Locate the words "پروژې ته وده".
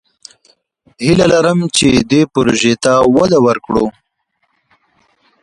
2.33-3.37